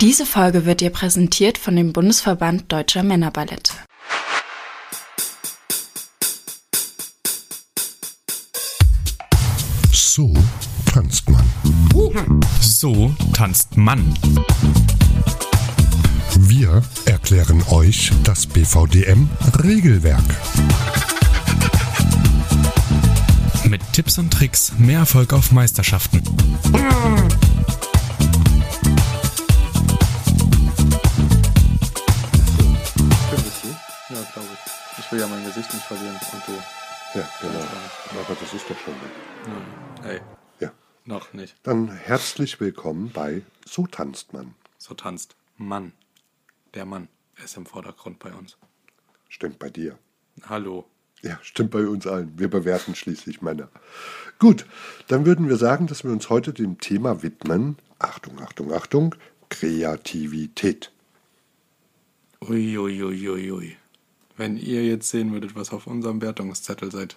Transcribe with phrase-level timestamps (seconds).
[0.00, 3.72] Diese Folge wird dir präsentiert von dem Bundesverband Deutscher Männerballette.
[9.90, 10.32] So
[10.86, 11.44] tanzt man.
[12.60, 14.14] So tanzt Mann.
[16.36, 20.22] Wir erklären euch das BVDM-Regelwerk.
[23.64, 26.22] Mit Tipps und Tricks mehr Erfolg auf Meisterschaften.
[35.70, 37.18] Ich ja nicht verlieren und du.
[37.18, 37.64] Ja, genau.
[38.20, 38.94] Aber das ist doch schon.
[38.94, 40.04] gut.
[40.04, 40.20] Ey,
[40.60, 40.72] Ja.
[41.04, 41.56] noch nicht.
[41.62, 44.54] Dann herzlich willkommen bei So tanzt man.
[44.78, 45.92] So tanzt Mann.
[46.72, 47.08] Der Mann
[47.44, 48.56] ist im Vordergrund bei uns.
[49.28, 49.98] Stimmt bei dir.
[50.48, 50.86] Hallo.
[51.20, 52.38] Ja, stimmt bei uns allen.
[52.38, 53.68] Wir bewerten schließlich Männer.
[54.38, 54.64] Gut,
[55.08, 57.76] dann würden wir sagen, dass wir uns heute dem Thema widmen.
[57.98, 59.14] Achtung, Achtung, Achtung.
[59.50, 60.92] Kreativität.
[62.40, 63.28] Uiuiuiui.
[63.28, 63.76] Ui, ui, ui.
[64.38, 67.16] Wenn ihr jetzt sehen würdet, was auf unserem Wertungszettel seit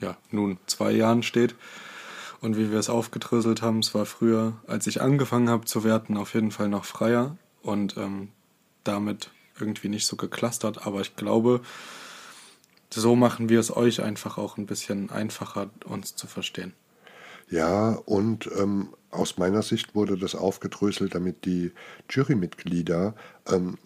[0.00, 1.54] ja, nun zwei Jahren steht
[2.40, 6.16] und wie wir es aufgedröselt haben, es war früher, als ich angefangen habe zu werten,
[6.16, 8.28] auf jeden Fall noch freier und ähm,
[8.84, 11.60] damit irgendwie nicht so geklustert, aber ich glaube,
[12.90, 16.74] so machen wir es euch einfach auch ein bisschen einfacher, uns zu verstehen.
[17.50, 21.72] Ja, und ähm, aus meiner Sicht wurde das aufgedröselt, damit die
[22.08, 23.14] Jurymitglieder
[23.50, 23.78] ähm,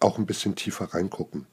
[0.00, 1.46] auch ein bisschen tiefer reingucken.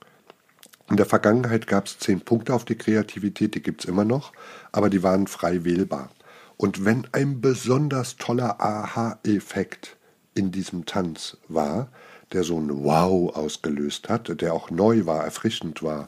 [0.90, 4.34] In der Vergangenheit gab es zehn Punkte auf die Kreativität, die gibt es immer noch,
[4.72, 6.12] aber die waren frei wählbar.
[6.58, 9.98] Und wenn ein besonders toller Aha-Effekt
[10.36, 11.90] in diesem Tanz war,
[12.32, 16.08] der so ein Wow ausgelöst hat, der auch neu war, erfrischend war,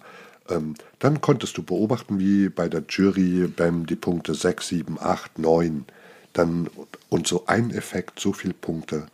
[0.50, 5.40] ähm, dann konntest du beobachten, wie bei der Jury beim die Punkte 6, 7, 8,
[5.40, 5.86] 9,
[6.34, 6.70] dann
[7.10, 9.08] und so ein Effekt, so viele Punkte.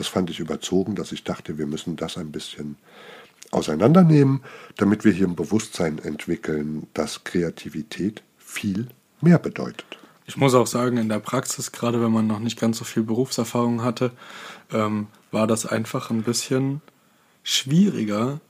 [0.00, 2.76] Das fand ich überzogen, dass ich dachte, wir müssen das ein bisschen
[3.50, 4.40] auseinandernehmen,
[4.78, 8.88] damit wir hier ein Bewusstsein entwickeln, dass Kreativität viel
[9.20, 9.98] mehr bedeutet.
[10.24, 13.02] Ich muss auch sagen, in der Praxis, gerade wenn man noch nicht ganz so viel
[13.02, 14.12] Berufserfahrung hatte,
[14.72, 16.80] ähm, war das einfach ein bisschen
[17.42, 18.40] schwieriger,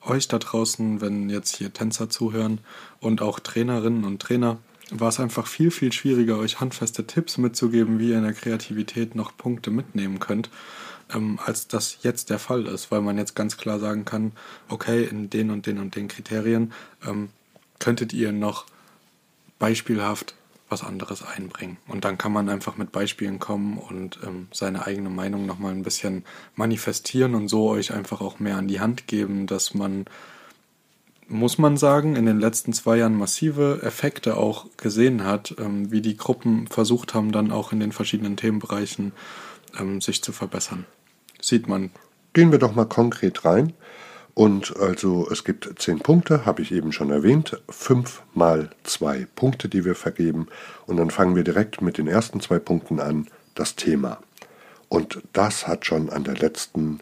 [0.00, 2.60] euch da draußen, wenn jetzt hier Tänzer zuhören
[2.98, 4.56] und auch Trainerinnen und Trainer,
[4.90, 9.14] war es einfach viel, viel schwieriger, euch handfeste Tipps mitzugeben, wie ihr in der Kreativität
[9.14, 10.48] noch Punkte mitnehmen könnt,
[11.12, 14.32] ähm, als das jetzt der Fall ist, weil man jetzt ganz klar sagen kann,
[14.68, 16.72] okay, in den und den und den Kriterien
[17.06, 17.30] ähm,
[17.78, 18.66] könntet ihr noch
[19.58, 20.34] beispielhaft
[20.68, 21.76] was anderes einbringen.
[21.86, 25.82] Und dann kann man einfach mit Beispielen kommen und ähm, seine eigene Meinung nochmal ein
[25.82, 26.24] bisschen
[26.56, 30.06] manifestieren und so euch einfach auch mehr an die Hand geben, dass man,
[31.28, 36.00] muss man sagen, in den letzten zwei Jahren massive Effekte auch gesehen hat, ähm, wie
[36.00, 39.12] die Gruppen versucht haben, dann auch in den verschiedenen Themenbereichen
[39.78, 40.86] ähm, sich zu verbessern.
[41.40, 41.90] Sieht man.
[42.32, 43.72] Gehen wir doch mal konkret rein.
[44.34, 47.62] Und also es gibt zehn Punkte, habe ich eben schon erwähnt.
[47.68, 50.48] Fünf mal zwei Punkte, die wir vergeben.
[50.86, 54.18] Und dann fangen wir direkt mit den ersten zwei Punkten an, das Thema.
[54.88, 56.98] Und das hat schon an der letzten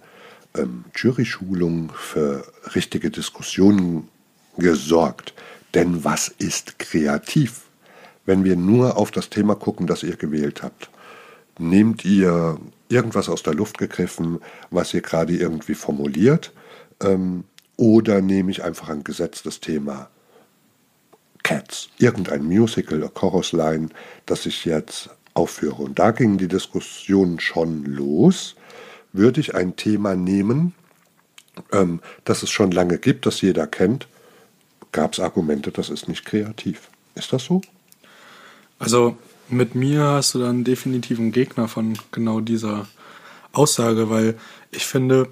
[0.54, 2.44] ähm, Jury-Schulung für
[2.74, 4.08] richtige Diskussionen
[4.58, 5.32] gesorgt.
[5.74, 7.62] Denn was ist kreativ?
[8.26, 10.90] Wenn wir nur auf das Thema gucken, das ihr gewählt habt.
[11.58, 12.58] Nehmt ihr
[12.88, 14.40] irgendwas aus der Luft gegriffen,
[14.70, 16.52] was ihr gerade irgendwie formuliert?
[17.00, 17.44] Ähm,
[17.76, 20.10] oder nehme ich einfach ein gesetztes Thema
[21.42, 23.88] Cats, irgendein Musical, Chorus Line,
[24.26, 25.82] das ich jetzt aufführe.
[25.82, 28.54] Und da ging die Diskussion schon los.
[29.12, 30.74] Würde ich ein Thema nehmen,
[31.72, 34.08] ähm, das es schon lange gibt, das jeder kennt,
[34.92, 36.88] gab es Argumente, das ist nicht kreativ.
[37.14, 37.60] Ist das so?
[38.78, 39.16] Also
[39.48, 42.86] mit mir hast du dann definitiv einen Gegner von genau dieser
[43.52, 44.38] Aussage, weil
[44.70, 45.28] ich finde,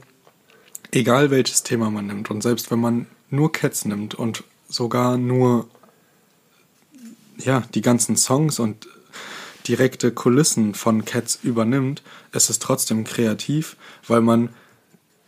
[0.93, 5.69] egal welches Thema man nimmt und selbst wenn man nur Cats nimmt und sogar nur
[7.39, 8.89] ja, die ganzen Songs und
[9.67, 13.77] direkte Kulissen von Cats übernimmt, ist es trotzdem kreativ,
[14.07, 14.51] weil man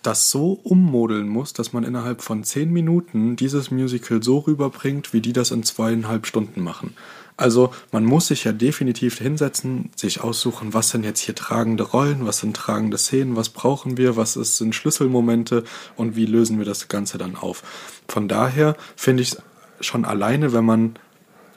[0.03, 5.21] das so ummodeln muss, dass man innerhalb von zehn Minuten dieses Musical so rüberbringt, wie
[5.21, 6.95] die das in zweieinhalb Stunden machen.
[7.43, 12.25] Also man muss sich ja definitiv hinsetzen, sich aussuchen, was sind jetzt hier tragende Rollen,
[12.25, 15.65] was sind tragende Szenen, was brauchen wir, was ist, sind Schlüsselmomente
[15.97, 17.65] und wie lösen wir das Ganze dann auf.
[18.07, 19.37] Von daher finde ich
[19.81, 20.95] schon alleine, wenn man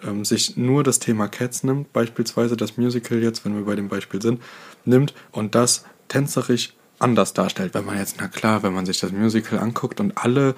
[0.04, 3.88] ähm, sich nur das Thema Cats nimmt, beispielsweise das Musical jetzt, wenn wir bei dem
[3.88, 4.42] Beispiel sind,
[4.86, 7.76] nimmt und das tänzerisch anders darstellt.
[7.76, 10.56] Wenn man jetzt, na klar, wenn man sich das Musical anguckt und alle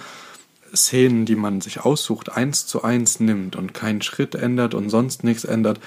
[0.76, 5.24] Szenen, die man sich aussucht, eins zu eins nimmt und keinen Schritt ändert und sonst
[5.24, 5.80] nichts ändert,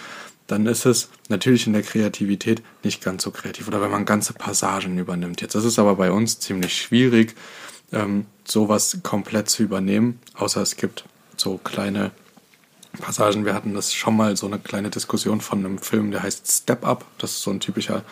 [0.47, 3.69] dann ist es natürlich in der Kreativität nicht ganz so kreativ.
[3.69, 5.41] Oder wenn man ganze Passagen übernimmt.
[5.41, 7.35] Jetzt ist es aber bei uns ziemlich schwierig,
[7.93, 11.05] ähm, sowas komplett zu übernehmen, außer es gibt
[11.37, 12.11] so kleine
[13.01, 13.45] Passagen.
[13.45, 16.87] Wir hatten das schon mal so eine kleine Diskussion von einem Film, der heißt Step
[16.87, 17.05] Up.
[17.19, 18.05] Das ist so ein typischer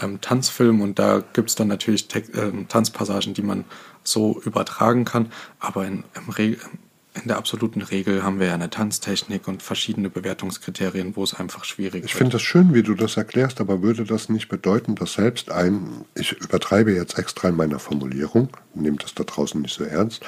[0.00, 3.64] ähm, Tanzfilm und da gibt es dann natürlich Te äh, Tanzpassagen, die man
[4.02, 5.30] so übertragen kann.
[5.58, 6.04] Aber in,
[7.14, 11.64] in der absoluten Regel haben wir ja eine Tanztechnik und verschiedene Bewertungskriterien, wo es einfach
[11.64, 12.10] schwierig ist.
[12.10, 15.50] Ich finde das schön, wie du das erklärst, aber würde das nicht bedeuten, dass selbst
[15.50, 20.22] ein, ich übertreibe jetzt extra in meiner Formulierung, nehmt das da draußen nicht so ernst,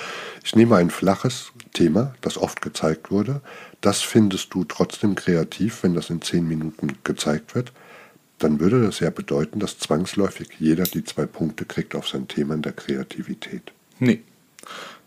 [0.45, 3.41] ich nehme ein flaches Thema, das oft gezeigt wurde,
[3.83, 7.73] das findest du trotzdem kreativ, wenn das in zehn Minuten gezeigt wird,
[8.39, 12.55] dann würde das ja bedeuten, dass zwangsläufig jeder die zwei Punkte kriegt auf sein Thema
[12.55, 13.73] in der Kreativität.
[13.99, 14.23] Nee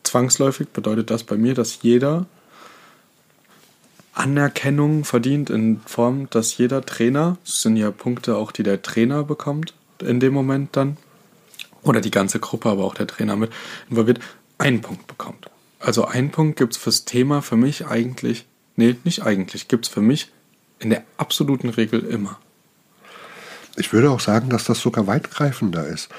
[0.06, 2.26] zwangsläufig bedeutet das bei mir, dass jeder
[4.14, 9.24] Anerkennung verdient in Form, dass jeder Trainer, das sind ja Punkte auch, die der Trainer
[9.24, 10.98] bekommt in dem Moment dann,
[11.82, 13.52] oder die ganze Gruppe, aber auch der Trainer mit
[13.90, 14.20] involviert,
[14.58, 15.50] einen Punkt bekommt.
[15.80, 18.46] Also einen Punkt gibt es fürs Thema für mich eigentlich,
[18.76, 20.32] nee, nicht eigentlich, gibt es für mich
[20.80, 22.40] in der absoluten Regel immer.
[23.78, 26.10] Ich würde auch sagen, dass das sogar weitgreifender ist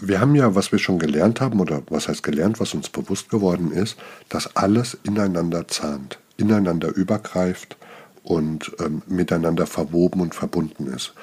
[0.00, 3.30] wir haben ja, was wir schon gelernt haben, oder was heißt gelernt, was uns bewusst
[3.30, 3.96] geworden ist,
[4.28, 7.76] dass alles ineinander zahnt, ineinander übergreift
[8.22, 11.14] und ähm, miteinander verwoben und verbunden ist.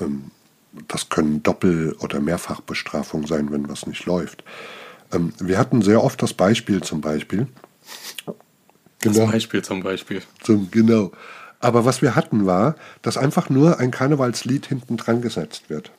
[0.00, 0.30] Ähm,
[0.88, 4.44] das können Doppel- oder Mehrfachbestrafungen sein, wenn was nicht läuft.
[5.12, 7.46] Ähm, wir hatten sehr oft das Beispiel zum Beispiel.
[9.00, 10.22] Das genau, Beispiel zum Beispiel.
[10.40, 11.12] Zum, genau.
[11.58, 15.90] Aber was wir hatten war, dass einfach nur ein Karnevalslied hinten dran gesetzt wird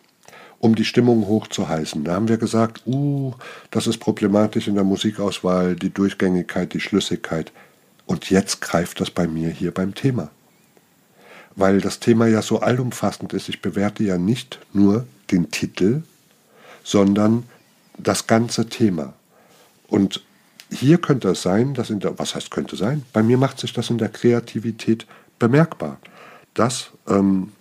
[0.61, 2.03] um die Stimmung hochzuheißen.
[2.03, 3.33] Da haben wir gesagt, uh,
[3.71, 7.51] das ist problematisch in der Musikauswahl, die Durchgängigkeit, die Schlüssigkeit.
[8.05, 10.29] Und jetzt greift das bei mir hier beim Thema.
[11.55, 13.49] Weil das Thema ja so allumfassend ist.
[13.49, 16.03] Ich bewerte ja nicht nur den Titel,
[16.83, 17.43] sondern
[17.97, 19.13] das ganze Thema.
[19.87, 20.21] Und
[20.71, 23.03] hier könnte es sein, dass in der, was heißt könnte sein?
[23.13, 25.05] Bei mir macht sich das in der Kreativität
[25.37, 25.99] bemerkbar,
[26.53, 27.51] dass ähm,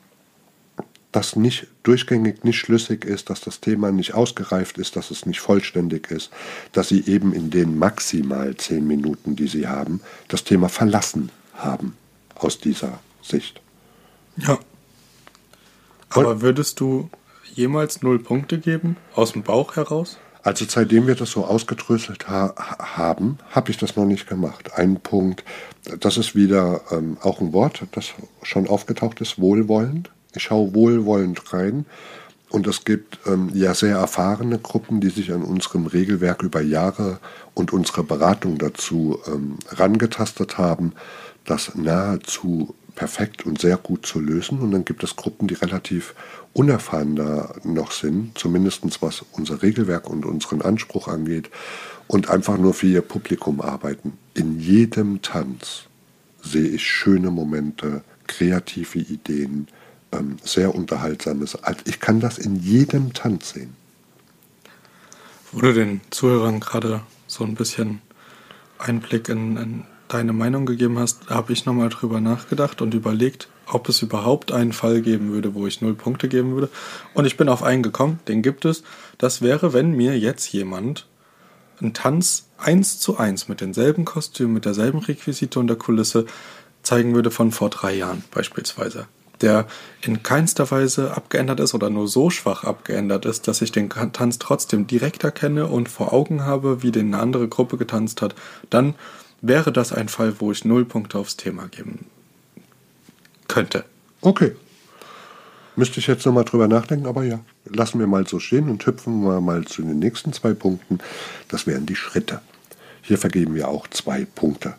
[1.13, 5.41] das nicht durchgängig nicht schlüssig ist, dass das Thema nicht ausgereift ist, dass es nicht
[5.41, 6.31] vollständig ist,
[6.73, 11.97] dass sie eben in den maximal zehn Minuten, die sie haben, das Thema verlassen haben
[12.37, 13.61] aus dieser Sicht.
[14.37, 14.59] Ja.
[16.11, 17.11] Aber würdest du
[17.55, 20.19] jemals null Punkte geben, aus dem Bauch heraus?
[20.43, 24.73] Also seitdem wir das so ausgedröselt ha haben, habe ich das noch nicht gemacht.
[24.75, 25.45] Ein Punkt,
[26.01, 30.11] das ist wieder ähm, auch ein Wort, das schon aufgetaucht ist, wohlwollend.
[30.35, 31.85] Ich schaue wohlwollend rein.
[32.49, 37.21] Und es gibt ähm, ja sehr erfahrene Gruppen, die sich an unserem Regelwerk über Jahre
[37.55, 40.95] und unsere Beratung dazu ähm, rangetastet haben,
[41.45, 44.59] das nahezu perfekt und sehr gut zu lösen.
[44.59, 46.15] Und dann gibt es Gruppen, die relativ
[46.53, 51.49] unerfahren da noch sind, zumindest was unser Regelwerk und unseren Anspruch angeht,
[52.09, 54.19] und einfach nur für ihr Publikum arbeiten.
[54.35, 55.85] In jedem Tanz
[56.43, 59.69] sehe ich schöne Momente, kreative Ideen,
[60.13, 61.55] ähm, sehr unterhaltsames.
[61.65, 63.75] Also ich kann das in jedem Tanz sehen.
[65.53, 68.03] Du den Zuhörern gerade so ein bisschen
[68.79, 69.85] Einblick in, in
[70.15, 74.73] deine Meinung gegeben hast, habe ich nochmal drüber nachgedacht und überlegt, ob es überhaupt einen
[74.73, 76.69] Fall geben würde, wo ich null Punkte geben würde.
[77.15, 78.83] Und ich bin auf einen gekommen, den gibt es.
[79.19, 81.07] Das wäre, wenn mir jetzt jemand
[81.81, 86.27] einen Tanz eins zu eins mit denselben Kostümen, mit derselben Requisite und der Kulisse
[86.83, 89.07] zeigen würde von vor drei Jahren beispielsweise
[89.41, 89.67] der
[90.03, 94.39] in keinster Weise abgeändert ist oder nur so schwach abgeändert ist, dass ich den Tanz
[94.39, 98.35] trotzdem direkt erkenne und vor Augen habe, wie den eine andere Gruppe getanzt hat,
[98.69, 98.95] dann
[99.43, 102.07] wäre das ein Fall, wo ich null Punkte aufs Thema geben
[103.49, 103.85] könnte.
[104.21, 104.55] Okay.
[105.77, 109.23] Müsste ich jetzt nochmal drüber nachdenken, aber ja, lassen wir mal so stehen und hüpfen
[109.23, 110.99] wir mal zu den nächsten zwei Punkten.
[111.49, 112.43] Das wären die Schritte.
[113.03, 114.75] Hier vergeben wir auch zwei Punkte.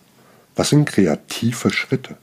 [0.55, 2.17] Was sind kreative Schritte?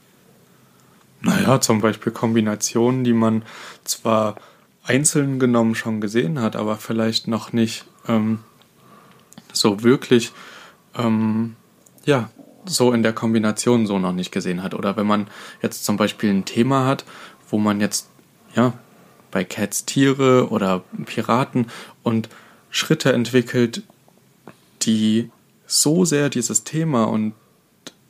[1.21, 3.43] Naja, zum Beispiel Kombinationen, die man
[3.83, 4.35] zwar
[4.83, 8.39] einzeln genommen schon gesehen hat, aber vielleicht noch nicht ähm,
[9.51, 10.31] so wirklich,
[10.97, 11.55] ähm,
[12.09, 12.29] ja,
[12.65, 14.73] so in der Kombination so noch nicht gesehen hat.
[14.73, 15.27] Oder wenn man
[15.61, 17.05] jetzt zum Beispiel ein Thema hat,
[17.49, 18.09] wo man jetzt,
[18.55, 18.73] ja,
[19.31, 21.67] bei Cats Tiere oder Piraten
[22.03, 22.29] und
[22.71, 23.83] Schritte entwickelt,
[24.81, 25.29] die
[25.67, 27.33] so sehr dieses Thema und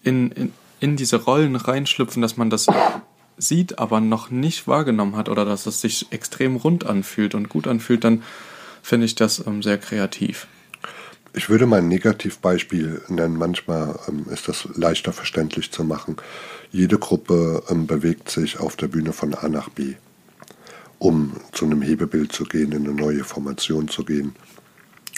[0.01, 2.67] in, in, in diese Rollen reinschlüpfen, dass man das
[3.37, 7.67] sieht, aber noch nicht wahrgenommen hat oder dass es sich extrem rund anfühlt und gut
[7.67, 8.23] anfühlt, dann
[8.81, 10.47] finde ich das ähm, sehr kreativ.
[11.39, 13.37] Ich würde mal ein Negativbeispiel nennen.
[13.37, 16.17] Manchmal ähm, ist das leichter verständlich zu machen.
[16.69, 19.93] Jede Gruppe ähm, bewegt sich auf der Bühne von A nach B,
[20.97, 24.35] um zu einem Hebebild zu gehen, in eine neue Formation zu gehen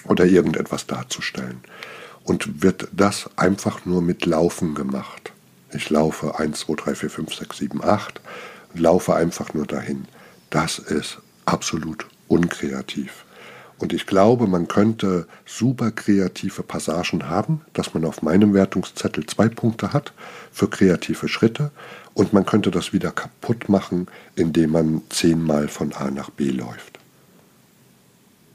[0.06, 1.62] oder irgendetwas darzustellen.
[2.24, 5.34] Und wird das einfach nur mit Laufen gemacht.
[5.74, 8.22] Ich laufe 1, 2, 3, 4, 5, 6, 7, 8,
[8.76, 10.06] laufe einfach nur dahin.
[10.52, 13.26] Das ist absolut unkreativ.
[13.82, 19.50] Und ich glaube, man könnte super kreative Passagen haben, dass man auf meinem Wertungszettel zwei
[19.50, 20.14] Punkte hat
[20.52, 21.72] für kreative Schritte
[22.14, 27.00] und man könnte das wieder kaputt machen, indem man zehnmal von A nach B läuft.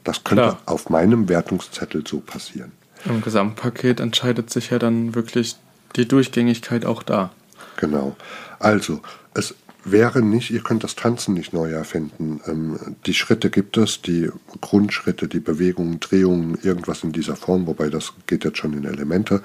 [0.04, 0.62] Das könnte Klar.
[0.66, 2.70] auf meinem Wertungszettel so passieren.
[3.04, 5.56] Im Gesamtpaket entscheidet sich ja dann wirklich
[5.96, 7.32] die Durchgängigkeit auch da.
[7.78, 8.14] Genau.
[8.60, 9.00] Also,
[9.34, 9.56] es
[9.90, 12.40] wäre nicht, ihr könnt das Tanzen nicht neu erfinden.
[12.46, 17.88] Ähm, die Schritte gibt es, die Grundschritte, die Bewegungen, Drehungen, irgendwas in dieser Form, wobei
[17.88, 19.42] das geht jetzt schon in Elemente.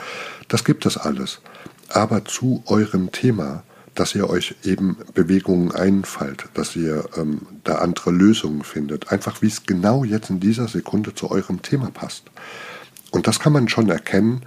[0.47, 1.39] Das gibt es alles.
[1.89, 3.63] Aber zu eurem Thema,
[3.95, 9.47] dass ihr euch eben Bewegungen einfallt, dass ihr ähm, da andere Lösungen findet, einfach wie
[9.47, 12.23] es genau jetzt in dieser Sekunde zu eurem Thema passt.
[13.11, 14.41] Und das kann man schon erkennen,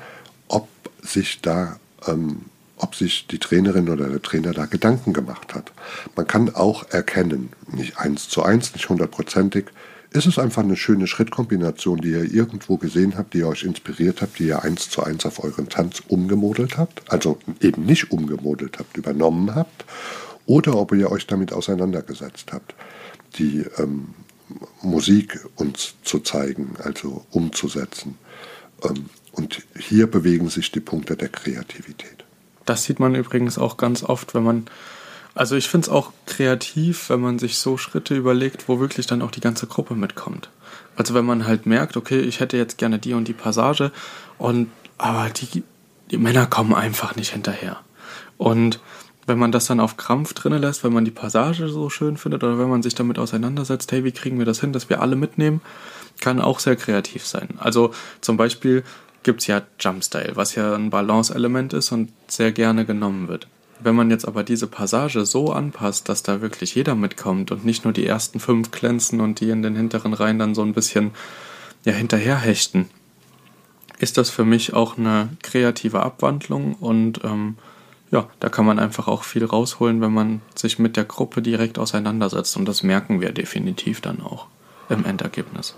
[0.49, 0.69] ob
[1.03, 2.47] sich da ähm,
[2.85, 5.73] ob sich die Trainerin oder der Trainer da Gedanken gemacht hat.
[6.17, 9.65] Man kann auch erkennen, nicht eins zu eins, nicht hundertprozentig,
[10.11, 14.21] ist es einfach eine schöne Schrittkombination, die ihr irgendwo gesehen habt, die ihr euch inspiriert
[14.21, 18.79] habt, die ihr eins zu eins auf euren Tanz umgemodelt habt, also eben nicht umgemodelt
[18.79, 19.87] habt, übernommen habt,
[20.47, 22.75] oder ob ihr euch damit auseinandergesetzt habt,
[23.39, 24.15] die ähm,
[24.83, 28.19] Musik uns zu zeigen, also umzusetzen.
[28.85, 32.24] Ähm, und hier bewegen sich die Punkte der Kreativität.
[32.65, 34.67] Das sieht man übrigens auch ganz oft, wenn man,
[35.35, 39.23] also ich finde es auch kreativ, wenn man sich so Schritte überlegt, wo wirklich dann
[39.23, 40.51] auch die ganze Gruppe mitkommt.
[40.97, 43.91] Also wenn man halt merkt, okay, ich hätte jetzt gerne die und die Passage
[44.39, 45.65] und aber die,
[46.11, 47.81] die Männer kommen einfach nicht hinterher.
[48.39, 48.81] Und
[49.27, 52.45] wenn man das dann auf Krampf drinne lässt, wenn man die Passage so schön findet
[52.45, 55.17] oder wenn man sich damit auseinandersetzt, hey, wie kriegen wir das hin, dass wir alle
[55.17, 55.61] mitnehmen,
[56.21, 57.49] kann auch sehr kreativ sein.
[57.59, 58.85] Also zum Beispiel
[59.25, 63.49] gibt es ja Jumpstyle, was ja ein Balance-Element ist und sehr gerne genommen wird.
[63.81, 67.85] Wenn man jetzt aber diese Passage so anpasst, dass da wirklich jeder mitkommt und nicht
[67.85, 71.11] nur die ersten fünf glänzen und die in den hinteren Reihen dann so ein bisschen
[71.85, 72.89] ja, hinterherhechten,
[73.99, 77.57] ist das für mich auch eine kreative Abwandlung und ähm,
[78.11, 81.79] ja, da kann man einfach auch viel rausholen, wenn man sich mit der Gruppe direkt
[81.79, 84.47] auseinandersetzt und das merken wir definitiv dann auch
[84.89, 85.75] im Endergebnis.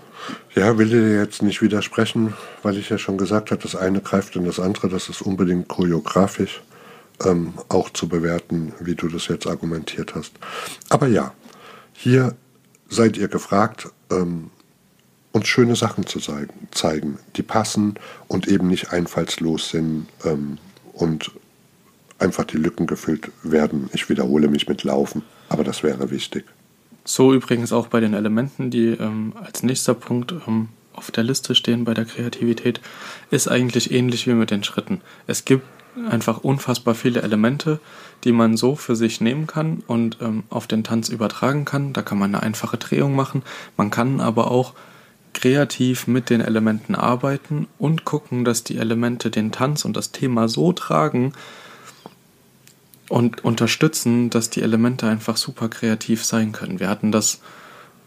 [0.55, 2.33] Ja, will dir jetzt nicht widersprechen,
[2.63, 5.67] weil ich ja schon gesagt habe, das eine greift in das andere, das ist unbedingt
[5.67, 6.61] choreografisch
[7.23, 10.33] ähm, auch zu bewerten, wie du das jetzt argumentiert hast.
[10.89, 11.33] Aber ja,
[11.93, 12.35] hier
[12.89, 14.51] seid ihr gefragt, ähm,
[15.31, 17.95] uns schöne Sachen zu zeigen, zeigen, die passen
[18.27, 20.57] und eben nicht einfallslos sind ähm,
[20.93, 21.31] und
[22.19, 23.89] einfach die Lücken gefüllt werden.
[23.93, 26.45] Ich wiederhole mich mit Laufen, aber das wäre wichtig.
[27.09, 31.55] So übrigens auch bei den Elementen, die ähm, als nächster Punkt ähm, auf der Liste
[31.55, 32.81] stehen bei der Kreativität,
[33.31, 34.99] ist eigentlich ähnlich wie mit den Schritten.
[35.25, 35.63] Es gibt
[36.09, 37.79] einfach unfassbar viele Elemente,
[38.25, 41.93] die man so für sich nehmen kann und ähm, auf den Tanz übertragen kann.
[41.93, 43.41] Da kann man eine einfache Drehung machen.
[43.77, 44.73] Man kann aber auch
[45.33, 50.49] kreativ mit den Elementen arbeiten und gucken, dass die Elemente den Tanz und das Thema
[50.49, 51.31] so tragen,
[53.09, 56.79] und unterstützen, dass die Elemente einfach super kreativ sein können.
[56.79, 57.39] Wir hatten das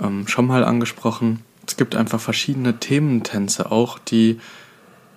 [0.01, 1.41] ähm, schon mal angesprochen.
[1.67, 4.41] Es gibt einfach verschiedene Thementänze auch, die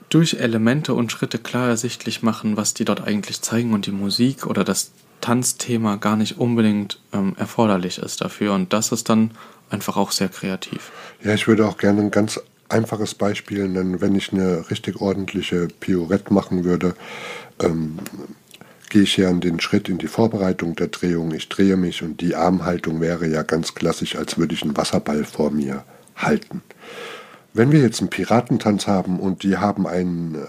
[0.10, 4.46] durch Elemente und Schritte klar ersichtlich machen, was die dort eigentlich zeigen und die Musik
[4.46, 8.54] oder das Tanzthema gar nicht unbedingt ähm, erforderlich ist dafür.
[8.54, 9.32] Und das ist dann
[9.70, 10.92] einfach auch sehr kreativ.
[11.24, 15.68] Ja, ich würde auch gerne ein ganz einfaches Beispiel nennen, wenn ich eine richtig ordentliche
[15.80, 16.96] Piorette machen würde.
[17.62, 17.98] Ähm,
[18.94, 21.34] gehe ich an den Schritt in die Vorbereitung der Drehung.
[21.34, 25.24] Ich drehe mich und die Armhaltung wäre ja ganz klassisch, als würde ich einen Wasserball
[25.24, 25.84] vor mir
[26.16, 26.62] halten.
[27.56, 30.46] Wenn wir jetzt einen Piratentanz haben und die haben ein äh,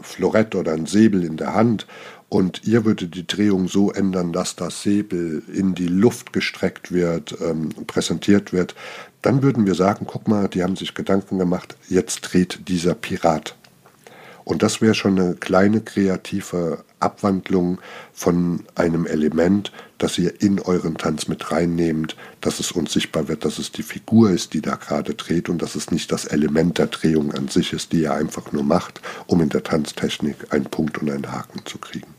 [0.00, 1.88] Florett oder ein Säbel in der Hand
[2.28, 7.36] und ihr würdet die Drehung so ändern, dass das Säbel in die Luft gestreckt wird,
[7.44, 8.76] ähm, präsentiert wird,
[9.22, 13.56] dann würden wir sagen, guck mal, die haben sich Gedanken gemacht, jetzt dreht dieser Pirat.
[14.48, 17.80] Und das wäre schon eine kleine kreative Abwandlung
[18.14, 23.44] von einem Element, das ihr in euren Tanz mit reinnehmt, dass es uns sichtbar wird,
[23.44, 26.78] dass es die Figur ist, die da gerade dreht und dass es nicht das Element
[26.78, 30.64] der Drehung an sich ist, die ihr einfach nur macht, um in der Tanztechnik einen
[30.64, 32.14] Punkt und einen Haken zu kriegen.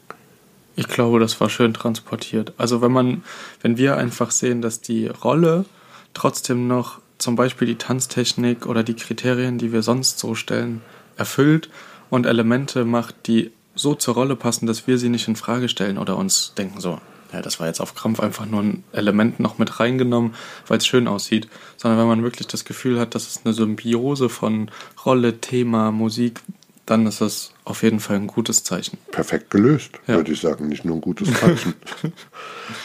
[0.75, 2.53] Ich glaube, das war schön transportiert.
[2.57, 3.23] Also wenn man,
[3.63, 5.65] wenn wir einfach sehen, dass die Rolle
[6.13, 10.83] trotzdem noch zum Beispiel die Tanztechnik oder die Kriterien, die wir sonst so stellen,
[11.17, 11.71] erfüllt
[12.09, 15.97] und Elemente macht, die so zur Rolle passen, dass wir sie nicht in Frage stellen
[15.97, 16.99] oder uns denken so,
[17.31, 20.33] ja, das war jetzt auf Krampf einfach nur ein Element noch mit reingenommen,
[20.67, 21.47] weil es schön aussieht,
[21.77, 24.71] sondern wenn man wirklich das Gefühl hat, dass es eine Symbiose von
[25.05, 26.41] Rolle, Thema, Musik,
[26.87, 28.97] dann ist das auf jeden Fall ein gutes Zeichen.
[29.11, 30.15] Perfekt gelöst, ja.
[30.15, 31.75] würde ich sagen, nicht nur ein gutes Zeichen.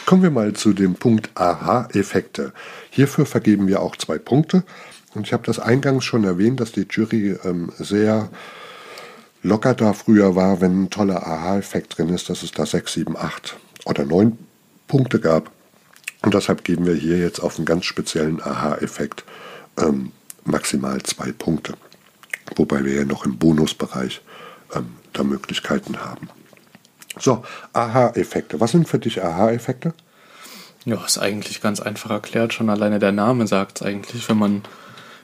[0.05, 2.53] Kommen wir mal zu dem Punkt Aha-Effekte.
[2.91, 4.63] Hierfür vergeben wir auch zwei Punkte.
[5.15, 8.29] Und ich habe das eingangs schon erwähnt, dass die Jury ähm, sehr
[9.45, 13.15] locker da früher war, wenn ein toller Aha-Effekt drin ist, dass es da 6, 7,
[13.15, 14.37] 8 oder 9
[14.87, 15.51] Punkte gab.
[16.23, 19.23] Und deshalb geben wir hier jetzt auf einen ganz speziellen Aha-Effekt
[19.77, 20.11] ähm,
[20.43, 21.73] maximal zwei Punkte.
[22.55, 24.21] Wobei wir ja noch im Bonusbereich
[24.75, 26.29] ähm, da Möglichkeiten haben.
[27.19, 28.59] So, Aha-Effekte.
[28.59, 29.93] Was sind für dich Aha-Effekte?
[30.85, 32.53] Ja, ist eigentlich ganz einfach erklärt.
[32.53, 34.63] Schon alleine der Name sagt es eigentlich, wenn man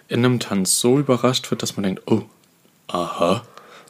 [0.08, 2.24] in einem Tanz so überrascht wird, dass man denkt, oh,
[2.88, 3.44] aha,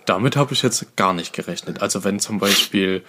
[0.05, 1.81] damit habe ich jetzt gar nicht gerechnet.
[1.81, 3.03] Also wenn zum Beispiel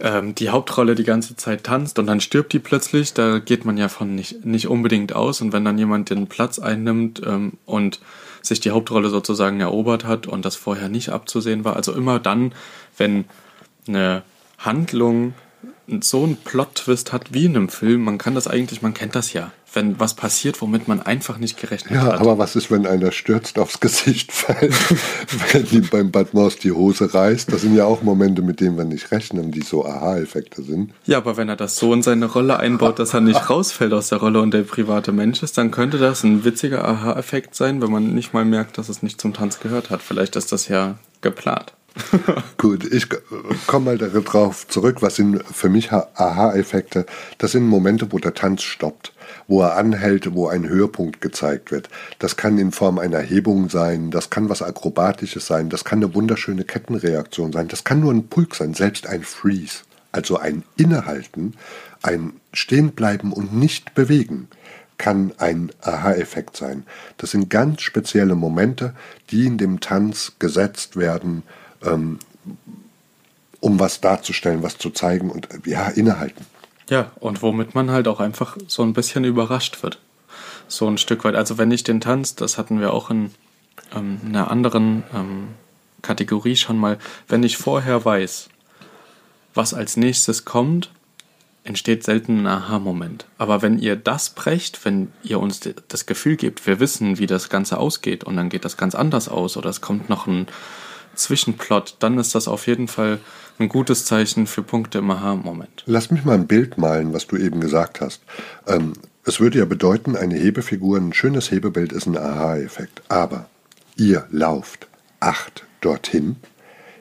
[0.00, 3.76] ähm, die Hauptrolle die ganze Zeit tanzt und dann stirbt die plötzlich, da geht man
[3.76, 5.40] ja von nicht, nicht unbedingt aus.
[5.40, 8.00] Und wenn dann jemand den Platz einnimmt ähm, und
[8.42, 12.52] sich die Hauptrolle sozusagen erobert hat und das vorher nicht abzusehen war, also immer dann,
[12.96, 13.24] wenn
[13.86, 14.22] eine
[14.58, 15.34] Handlung
[16.00, 19.32] so einen Plot-Twist hat wie in einem Film, man kann das eigentlich, man kennt das
[19.32, 22.12] ja, wenn was passiert, womit man einfach nicht gerechnet ja, hat.
[22.14, 24.74] Ja, aber was ist, wenn einer stürzt aufs Gesicht fällt,
[25.52, 27.52] wenn ihm beim Bad Maus die Hose reißt?
[27.52, 30.92] Das sind ja auch Momente, mit denen wir nicht rechnen, die so Aha-Effekte sind.
[31.04, 34.08] Ja, aber wenn er das so in seine Rolle einbaut, dass er nicht rausfällt aus
[34.08, 37.90] der Rolle und der private Mensch ist, dann könnte das ein witziger Aha-Effekt sein, wenn
[37.90, 40.02] man nicht mal merkt, dass es nicht zum Tanz gehört hat.
[40.02, 41.72] Vielleicht ist das ja geplant.
[42.58, 43.06] Gut, ich
[43.66, 45.02] komme mal darauf zurück.
[45.02, 47.06] Was sind für mich Aha-Effekte?
[47.38, 49.12] Das sind Momente, wo der Tanz stoppt,
[49.46, 51.88] wo er anhält, wo ein Höhepunkt gezeigt wird.
[52.18, 56.14] Das kann in Form einer Hebung sein, das kann was Akrobatisches sein, das kann eine
[56.14, 59.80] wunderschöne Kettenreaktion sein, das kann nur ein Pulk sein, selbst ein Freeze.
[60.14, 61.54] Also ein Innehalten,
[62.02, 64.48] ein Stehenbleiben und nicht bewegen
[64.98, 66.84] kann ein Aha-Effekt sein.
[67.16, 68.94] Das sind ganz spezielle Momente,
[69.30, 71.42] die in dem Tanz gesetzt werden,
[71.84, 72.18] ähm,
[73.60, 76.44] um was darzustellen, was zu zeigen und ja, innehalten.
[76.88, 79.98] Ja, und womit man halt auch einfach so ein bisschen überrascht wird.
[80.68, 81.36] So ein Stück weit.
[81.36, 83.30] Also wenn ich den Tanz, das hatten wir auch in
[83.94, 85.48] ähm, einer anderen ähm,
[86.02, 88.48] Kategorie schon mal, wenn ich vorher weiß,
[89.54, 90.90] was als nächstes kommt,
[91.64, 93.26] entsteht selten ein Aha-Moment.
[93.38, 97.48] Aber wenn ihr das brecht, wenn ihr uns das Gefühl gebt, wir wissen, wie das
[97.48, 100.46] Ganze ausgeht und dann geht das ganz anders aus oder es kommt noch ein
[101.14, 103.18] Zwischenplot, dann ist das auf jeden Fall
[103.58, 105.84] ein gutes Zeichen für Punkte im Aha-Moment.
[105.86, 108.22] Lass mich mal ein Bild malen, was du eben gesagt hast.
[108.66, 108.94] Ähm,
[109.24, 113.02] es würde ja bedeuten, eine Hebefigur, ein schönes Hebebild ist ein Aha-Effekt.
[113.08, 113.48] Aber
[113.96, 114.88] ihr lauft
[115.20, 116.36] acht dorthin,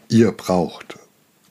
[0.09, 0.99] ihr braucht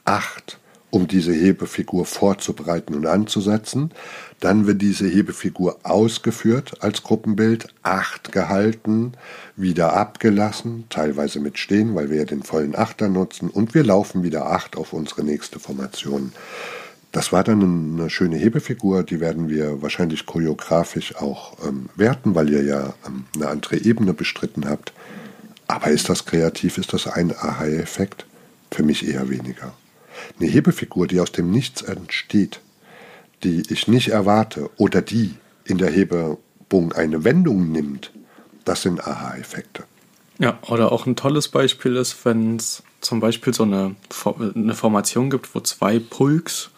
[0.04, 0.58] acht
[0.90, 3.92] um diese Hebefigur vorzubereiten und anzusetzen.
[4.40, 9.12] Dann wird diese Hebefigur ausgeführt als Gruppenbild, acht gehalten,
[9.54, 14.22] wieder abgelassen, teilweise mit Stehen, weil wir ja den vollen Achter nutzen, und wir laufen
[14.22, 16.32] wieder acht auf unsere nächste Formation.
[17.12, 22.48] Das war dann eine schöne Hebefigur, die werden wir wahrscheinlich choreografisch auch ähm, werten, weil
[22.48, 24.92] ihr ja ähm, eine andere Ebene bestritten habt.
[25.66, 26.78] Aber ist das kreativ?
[26.78, 28.26] Ist das ein Aha-Effekt?
[28.70, 29.72] Für mich eher weniger.
[30.38, 32.60] Eine Hebefigur, die aus dem Nichts entsteht,
[33.42, 38.12] die ich nicht erwarte oder die in der Hebung eine Wendung nimmt,
[38.64, 39.84] das sind Aha-Effekte.
[40.38, 43.94] Ja, oder auch ein tolles Beispiel ist, wenn es zum Beispiel so eine,
[44.54, 46.70] eine Formation gibt, wo zwei Pulks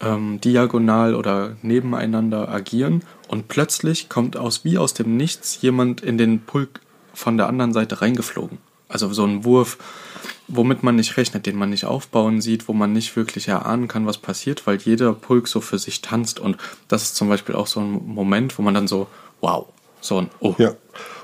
[0.00, 6.18] ähm, diagonal oder nebeneinander agieren und plötzlich kommt aus wie aus dem Nichts jemand in
[6.18, 6.80] den Pulk
[7.14, 8.58] von der anderen Seite reingeflogen.
[8.88, 9.78] Also so ein Wurf,
[10.50, 14.06] womit man nicht rechnet, den man nicht aufbauen sieht, wo man nicht wirklich erahnen kann,
[14.06, 16.40] was passiert, weil jeder Pulk so für sich tanzt.
[16.40, 16.56] Und
[16.88, 19.06] das ist zum Beispiel auch so ein Moment, wo man dann so,
[19.40, 19.66] wow,
[20.00, 20.54] so ein Oh.
[20.58, 20.74] Ja,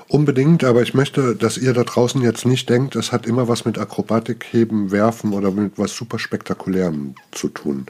[0.07, 3.65] unbedingt, aber ich möchte, dass ihr da draußen jetzt nicht denkt, es hat immer was
[3.65, 7.85] mit Akrobatik, Heben, Werfen oder mit was super Spektakulärem zu tun.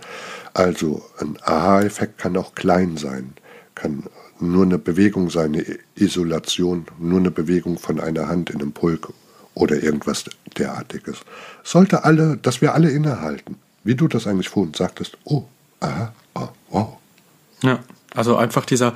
[0.54, 3.34] Also ein Aha-Effekt kann auch klein sein,
[3.76, 4.04] kann
[4.40, 9.10] nur eine Bewegung sein, eine Isolation, nur eine Bewegung von einer Hand in einem Pulk
[9.58, 10.26] oder irgendwas
[10.58, 11.18] derartiges.
[11.64, 15.18] Sollte alle, dass wir alle innehalten, wie du das eigentlich vorhin sagtest.
[15.24, 15.44] Oh,
[15.80, 16.98] aha, oh, wow.
[17.62, 17.80] Ja,
[18.14, 18.94] also einfach dieser,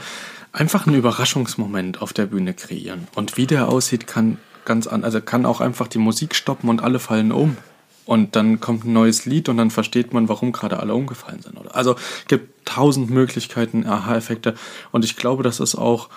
[0.52, 3.08] einfach einen Überraschungsmoment auf der Bühne kreieren.
[3.16, 6.84] Und wie der aussieht, kann ganz an, also kann auch einfach die Musik stoppen und
[6.84, 7.58] alle fallen um.
[8.06, 11.58] Und dann kommt ein neues Lied und dann versteht man, warum gerade alle umgefallen sind.
[11.74, 11.96] Also
[12.28, 14.56] gibt tausend Möglichkeiten, Aha-Effekte.
[14.92, 16.10] Und ich glaube, das ist auch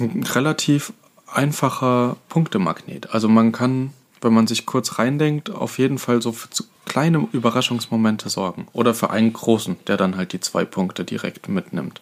[0.00, 0.92] relativ
[1.32, 3.12] einfacher Punktemagnet.
[3.14, 6.48] Also man kann, wenn man sich kurz reindenkt, auf jeden Fall so für
[6.86, 8.66] kleine Überraschungsmomente sorgen.
[8.72, 12.00] Oder für einen großen, der dann halt die zwei Punkte direkt mitnimmt,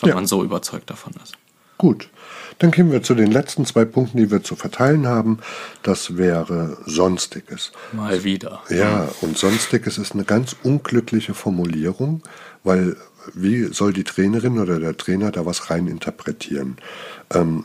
[0.00, 0.14] wenn Ja.
[0.14, 1.34] man so überzeugt davon ist.
[1.78, 2.10] Gut,
[2.58, 5.38] dann kommen wir zu den letzten zwei Punkten, die wir zu verteilen haben.
[5.82, 7.72] Das wäre Sonstiges.
[7.92, 8.60] Mal wieder.
[8.68, 12.22] Ja, und Sonstiges ist eine ganz unglückliche Formulierung,
[12.64, 12.96] weil
[13.34, 16.76] wie soll die Trainerin oder der Trainer da was rein interpretieren?
[17.32, 17.64] Ähm,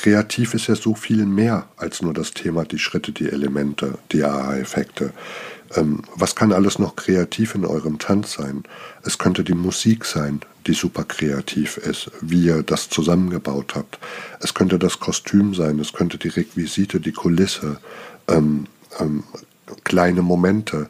[0.00, 4.24] kreativ ist ja so viel mehr als nur das Thema, die Schritte, die Elemente, die
[4.24, 5.12] AA-Effekte.
[5.76, 8.64] Ähm, was kann alles noch kreativ in eurem Tanz sein?
[9.02, 13.98] Es könnte die Musik sein, die super kreativ ist, wie ihr das zusammengebaut habt.
[14.40, 17.78] Es könnte das Kostüm sein, es könnte die Requisite, die Kulisse,
[18.26, 19.24] ähm, ähm,
[19.84, 20.88] kleine Momente.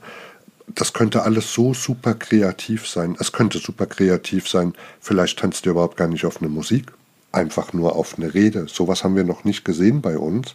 [0.69, 3.17] Das könnte alles so super kreativ sein.
[3.19, 4.75] Es könnte super kreativ sein.
[5.01, 6.93] Vielleicht tanzt ihr überhaupt gar nicht auf eine Musik,
[7.33, 8.67] einfach nur auf eine Rede.
[8.69, 10.55] Sowas haben wir noch nicht gesehen bei uns.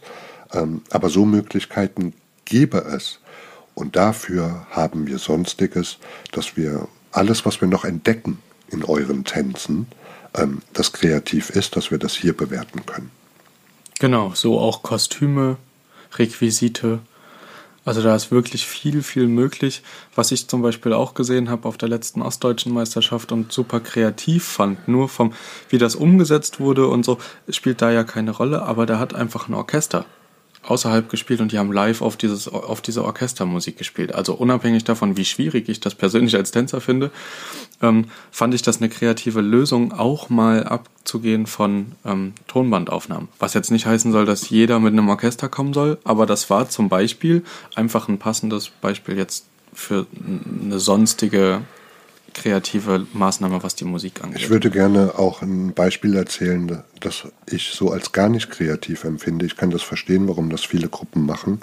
[0.54, 2.14] Ähm, aber so Möglichkeiten
[2.46, 3.20] gäbe es.
[3.74, 5.98] Und dafür haben wir Sonstiges,
[6.32, 9.88] dass wir alles, was wir noch entdecken in euren Tänzen,
[10.36, 13.12] ähm, das kreativ ist, dass wir das hier bewerten können.
[14.00, 15.58] Genau, so auch Kostüme,
[16.18, 17.00] Requisite.
[17.86, 19.84] Also da ist wirklich viel, viel möglich.
[20.16, 24.44] Was ich zum Beispiel auch gesehen habe auf der letzten Ostdeutschen Meisterschaft und super kreativ
[24.44, 25.34] fand, nur vom,
[25.70, 29.48] wie das umgesetzt wurde und so, spielt da ja keine Rolle, aber da hat einfach
[29.48, 30.06] ein Orchester
[30.68, 34.16] außerhalb gespielt und die haben live auf, dieses, auf diese Orchestermusik gespielt.
[34.16, 37.12] Also unabhängig davon, wie schwierig ich das persönlich als Tänzer finde,
[37.84, 40.64] ähm, fand ich das eine kreative Lösung, auch mal
[41.16, 43.30] abzugehen von ähm, Tonbandaufnahmen.
[43.40, 46.70] Was jetzt nicht heißen soll, dass jeder mit einem Orchester kommen soll, aber das war
[46.70, 50.06] zum Beispiel einfach ein passendes Beispiel jetzt für
[50.66, 51.62] eine sonstige
[52.34, 54.42] kreative Maßnahme, was die Musik angeht.
[54.42, 59.46] Ich würde gerne auch ein Beispiel erzählen, das ich so als gar nicht kreativ empfinde.
[59.46, 61.62] Ich kann das verstehen, warum das viele Gruppen machen.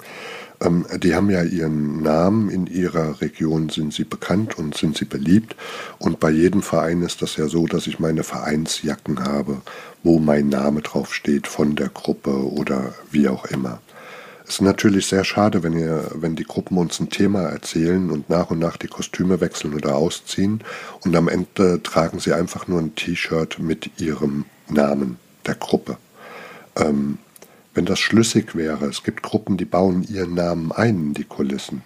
[0.63, 5.05] Ähm, die haben ja ihren Namen, in ihrer Region sind sie bekannt und sind sie
[5.05, 5.55] beliebt.
[5.99, 9.61] Und bei jedem Verein ist das ja so, dass ich meine Vereinsjacken habe,
[10.03, 13.81] wo mein Name drauf steht von der Gruppe oder wie auch immer.
[14.45, 18.29] Es ist natürlich sehr schade, wenn, ihr, wenn die Gruppen uns ein Thema erzählen und
[18.29, 20.61] nach und nach die Kostüme wechseln oder ausziehen
[21.01, 25.97] und am Ende tragen sie einfach nur ein T-Shirt mit ihrem Namen der Gruppe.
[26.75, 27.19] Ähm,
[27.73, 31.81] wenn das schlüssig wäre, es gibt Gruppen, die bauen ihren Namen ein in die Kulissen.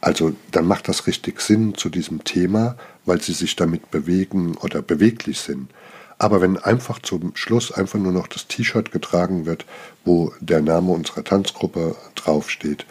[0.00, 4.82] Also dann macht das richtig Sinn zu diesem Thema, weil sie sich damit bewegen oder
[4.82, 5.70] beweglich sind.
[6.18, 9.64] Aber wenn einfach zum Schluss einfach nur noch das T-Shirt getragen wird,
[10.04, 12.84] wo der Name unserer Tanzgruppe draufsteht,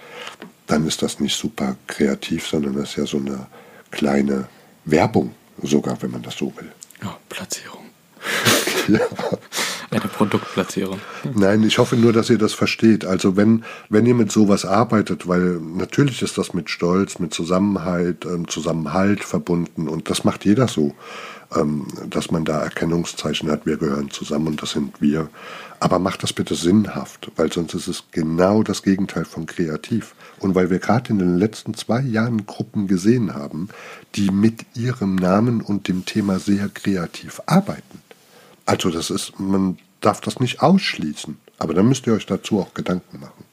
[0.68, 3.48] dann ist das nicht super kreativ, sondern das ist ja so eine
[3.92, 4.48] kleine
[4.86, 6.72] Werbung, sogar wenn man das so will.
[7.02, 7.86] Ja, Platzierung.
[8.90, 9.00] Ja.
[9.92, 11.00] Eine Produktplatzierung.
[11.34, 13.06] Nein, ich hoffe nur, dass ihr das versteht.
[13.06, 18.26] Also wenn, wenn ihr mit sowas arbeitet, weil natürlich ist das mit Stolz, mit Zusammenhalt,
[18.26, 20.94] ähm, Zusammenhalt verbunden und das macht jeder so,
[21.56, 25.30] ähm, dass man da Erkennungszeichen hat, wir gehören zusammen und das sind wir.
[25.80, 30.14] Aber macht das bitte sinnhaft, weil sonst ist es genau das Gegenteil von kreativ.
[30.40, 33.70] Und weil wir gerade in den letzten zwei Jahren Gruppen gesehen haben,
[34.16, 37.99] die mit ihrem Namen und dem Thema sehr kreativ arbeiten.
[38.70, 41.40] Also das ist, man darf das nicht ausschließen.
[41.58, 43.44] Aber dann müsst ihr euch dazu auch Gedanken machen.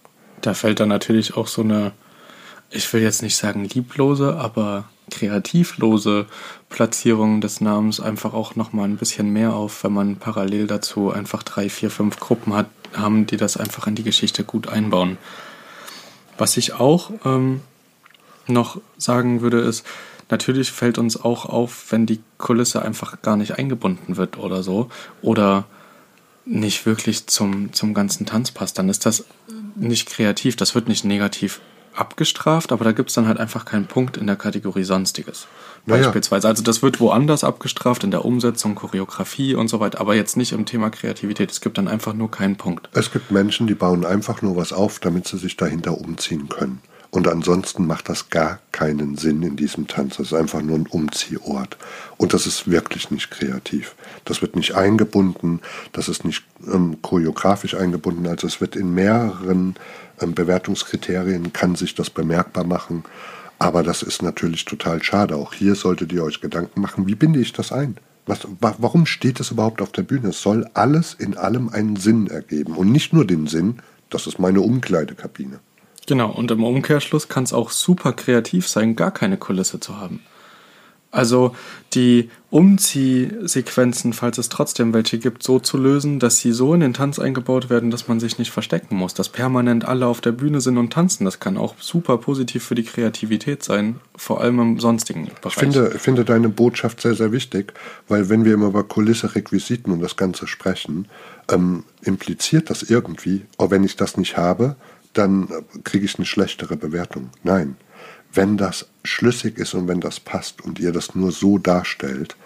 [0.42, 1.92] Da fällt dann natürlich auch so eine,
[2.68, 6.26] ich will jetzt nicht sagen lieblose, aber kreativlose
[6.68, 11.42] Platzierung des Namens einfach auch nochmal ein bisschen mehr auf, wenn man parallel dazu einfach
[11.42, 15.16] drei, vier, fünf Gruppen hat, haben, die das einfach in die Geschichte gut einbauen.
[16.36, 17.62] Was ich auch ähm,
[18.48, 19.86] noch sagen würde, ist,
[20.30, 24.88] natürlich fällt uns auch auf, wenn die Kulisse einfach gar nicht eingebunden wird oder so.
[25.22, 25.64] Oder
[26.44, 29.24] nicht wirklich zum, zum ganzen Tanz passt, dann ist das
[29.74, 31.60] nicht kreativ, das wird nicht negativ
[31.94, 35.48] abgestraft, aber da gibt es dann halt einfach keinen Punkt in der Kategorie Sonstiges.
[35.86, 36.02] Naja.
[36.02, 36.46] Beispielsweise.
[36.48, 40.52] Also das wird woanders abgestraft, in der Umsetzung, Choreografie und so weiter, aber jetzt nicht
[40.52, 41.50] im Thema Kreativität.
[41.50, 42.88] Es gibt dann einfach nur keinen Punkt.
[42.92, 46.80] Es gibt Menschen, die bauen einfach nur was auf, damit sie sich dahinter umziehen können.
[47.16, 50.18] Und ansonsten macht das gar keinen Sinn in diesem Tanz.
[50.18, 51.78] Das ist einfach nur ein Umziehort.
[52.18, 53.94] Und das ist wirklich nicht kreativ.
[54.26, 55.60] Das wird nicht eingebunden,
[55.92, 58.26] das ist nicht ähm, choreografisch eingebunden.
[58.26, 59.76] Also es wird in mehreren
[60.20, 63.02] ähm, Bewertungskriterien, kann sich das bemerkbar machen.
[63.58, 65.36] Aber das ist natürlich total schade.
[65.36, 67.96] Auch hier solltet ihr euch Gedanken machen, wie binde ich das ein?
[68.26, 70.28] Was, wa warum steht es überhaupt auf der Bühne?
[70.28, 72.76] Es soll alles in allem einen Sinn ergeben.
[72.76, 73.78] Und nicht nur den Sinn,
[74.10, 75.60] das ist meine Umkleidekabine.
[76.06, 80.20] Genau, und im Umkehrschluss kann es auch super kreativ sein, gar keine Kulisse zu haben.
[81.16, 81.56] Also
[81.94, 86.92] die Umziehsequenzen, falls es trotzdem welche gibt, so zu lösen, dass sie so in den
[86.92, 90.60] Tanz eingebaut werden, dass man sich nicht verstecken muss, dass permanent alle auf der Bühne
[90.60, 91.24] sind und tanzen.
[91.24, 95.54] Das kann auch super positiv für die Kreativität sein, vor allem im sonstigen Bereich.
[95.54, 97.72] Ich finde, finde deine Botschaft sehr, sehr wichtig,
[98.08, 101.08] weil wenn wir immer über Kulisse, Requisiten und das Ganze sprechen,
[101.50, 104.76] ähm, impliziert das irgendwie, oh, wenn ich das nicht habe,
[105.18, 105.48] dann
[105.84, 107.30] kriege ich eine schlechtere Bewertung.
[107.42, 107.76] Nein,
[108.32, 112.36] wenn das schlüssig ist und wenn das passt und ihr das nur so darstellt,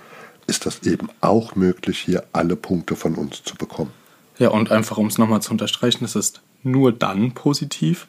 [0.46, 3.92] ist das eben auch möglich, hier alle Punkte von uns zu bekommen.
[4.38, 8.08] Ja, und einfach um es nochmal zu unterstreichen, es ist nur dann positiv,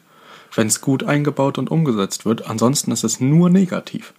[0.54, 2.46] wenn es gut eingebaut und umgesetzt wird.
[2.48, 4.12] Ansonsten ist es nur negativ.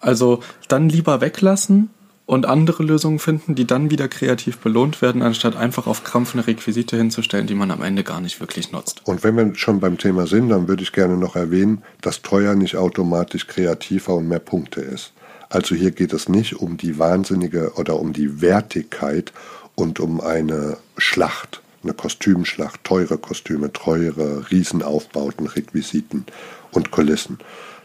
[0.00, 1.90] Also dann lieber weglassen
[2.24, 6.46] und andere Lösungen finden, die dann wieder kreativ belohnt werden, anstatt einfach auf Krampf eine
[6.46, 9.02] Requisite hinzustellen, die man am Ende gar nicht wirklich nutzt.
[9.04, 12.54] Und wenn wir schon beim Thema sind, dann würde ich gerne noch erwähnen, dass teuer
[12.54, 15.12] nicht automatisch kreativer und mehr Punkte ist.
[15.48, 19.32] Also hier geht es nicht um die wahnsinnige oder um die Wertigkeit
[19.74, 26.24] und um eine Schlacht, eine Kostümschlacht, teure Kostüme, teure Riesenaufbauten, Requisiten
[26.70, 27.38] und Kulissen.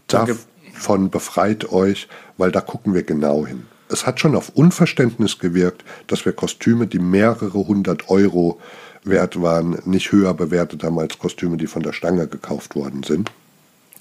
[0.07, 5.83] Davon befreit euch, weil da gucken wir genau hin es hat schon auf Unverständnis gewirkt,
[6.07, 8.59] dass wir Kostüme, die mehrere hundert Euro
[9.03, 13.31] wert waren, nicht höher bewertet haben als Kostüme, die von der Stange gekauft worden sind.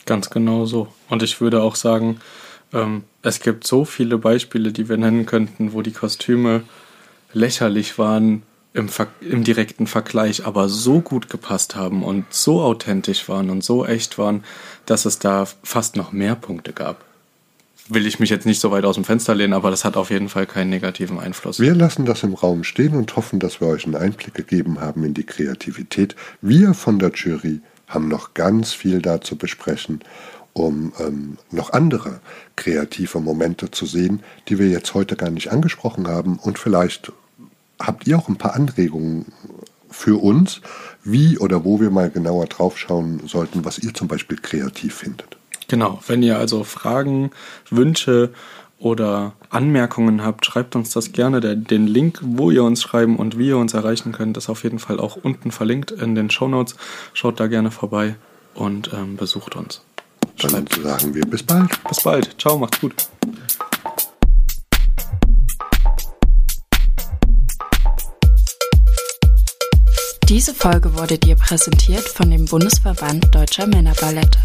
[0.04, 0.88] Ganz genau so.
[1.08, 2.20] Und ich würde auch sagen,
[2.72, 6.62] ähm, es gibt so viele Beispiele, die wir nennen könnten, wo die Kostüme
[7.32, 8.88] lächerlich waren im,
[9.20, 14.18] im direkten Vergleich, aber so gut gepasst haben und so authentisch waren und so echt
[14.18, 14.44] waren,
[14.84, 17.05] dass es da fast noch mehr Punkte gab
[17.88, 20.10] will ich mich jetzt nicht so weit aus dem Fenster lehnen, aber das hat auf
[20.10, 21.60] jeden Fall keinen negativen Einfluss.
[21.60, 25.04] Wir lassen das im Raum stehen und hoffen, dass wir euch einen Einblick gegeben haben
[25.04, 26.16] in die Kreativität.
[26.40, 30.00] Wir von der Jury haben noch ganz viel da zu besprechen,
[30.52, 32.20] um ähm, noch andere
[32.56, 36.38] kreative Momente zu sehen, die wir jetzt heute gar nicht angesprochen haben.
[36.38, 37.12] Und vielleicht
[37.78, 39.26] habt ihr auch ein paar Anregungen
[39.90, 40.60] für uns,
[41.04, 45.36] wie oder wo wir mal genauer draufschauen sollten, was ihr zum Beispiel kreativ findet.
[45.68, 47.30] Genau, wenn ihr also Fragen,
[47.70, 48.30] Wünsche
[48.78, 51.40] oder Anmerkungen habt, schreibt uns das gerne.
[51.40, 54.64] Der, den Link, wo ihr uns schreiben und wie ihr uns erreichen könnt, ist auf
[54.64, 56.76] jeden Fall auch unten verlinkt in den Show Notes.
[57.14, 58.16] Schaut da gerne vorbei
[58.54, 59.82] und ähm, besucht uns.
[60.38, 61.70] Dann sagen wir bis bald.
[61.88, 62.36] Bis bald.
[62.38, 62.94] Ciao, macht's gut.
[70.28, 74.40] Diese Folge wurde dir präsentiert von dem Bundesverband Deutscher Männerballette.